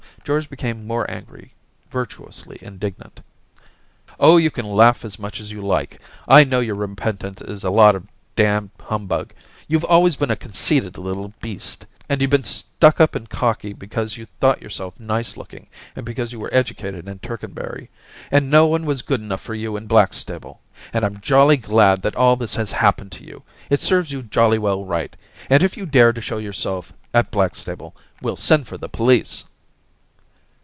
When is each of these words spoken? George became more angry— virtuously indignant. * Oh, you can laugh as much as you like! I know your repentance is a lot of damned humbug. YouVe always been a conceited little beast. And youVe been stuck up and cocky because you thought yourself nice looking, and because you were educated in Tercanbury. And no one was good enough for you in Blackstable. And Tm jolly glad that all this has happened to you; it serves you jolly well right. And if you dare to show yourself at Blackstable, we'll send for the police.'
George 0.23 0.51
became 0.51 0.85
more 0.85 1.09
angry— 1.09 1.51
virtuously 1.91 2.59
indignant. 2.61 3.21
* 3.73 4.05
Oh, 4.19 4.37
you 4.37 4.51
can 4.51 4.67
laugh 4.67 5.03
as 5.03 5.17
much 5.17 5.39
as 5.39 5.51
you 5.51 5.65
like! 5.65 5.99
I 6.27 6.43
know 6.43 6.59
your 6.59 6.75
repentance 6.75 7.41
is 7.41 7.63
a 7.63 7.71
lot 7.71 7.95
of 7.95 8.07
damned 8.35 8.69
humbug. 8.79 9.33
YouVe 9.67 9.83
always 9.83 10.15
been 10.15 10.29
a 10.29 10.35
conceited 10.35 10.99
little 10.99 11.33
beast. 11.41 11.87
And 12.07 12.21
youVe 12.21 12.29
been 12.29 12.43
stuck 12.43 13.01
up 13.01 13.15
and 13.15 13.27
cocky 13.31 13.73
because 13.73 14.15
you 14.15 14.27
thought 14.39 14.61
yourself 14.61 14.97
nice 14.99 15.37
looking, 15.37 15.65
and 15.95 16.05
because 16.05 16.31
you 16.31 16.39
were 16.39 16.53
educated 16.53 17.07
in 17.07 17.17
Tercanbury. 17.17 17.89
And 18.29 18.51
no 18.51 18.67
one 18.67 18.85
was 18.85 19.01
good 19.01 19.21
enough 19.21 19.41
for 19.41 19.55
you 19.55 19.75
in 19.75 19.87
Blackstable. 19.87 20.61
And 20.93 21.03
Tm 21.03 21.19
jolly 21.21 21.57
glad 21.57 22.03
that 22.03 22.15
all 22.15 22.35
this 22.35 22.53
has 22.55 22.71
happened 22.71 23.11
to 23.13 23.25
you; 23.25 23.41
it 23.71 23.81
serves 23.81 24.11
you 24.11 24.21
jolly 24.21 24.59
well 24.59 24.85
right. 24.85 25.15
And 25.49 25.63
if 25.63 25.75
you 25.75 25.87
dare 25.87 26.13
to 26.13 26.21
show 26.21 26.37
yourself 26.37 26.93
at 27.11 27.31
Blackstable, 27.31 27.95
we'll 28.21 28.37
send 28.37 28.67
for 28.67 28.77
the 28.77 28.87
police.' 28.87 29.45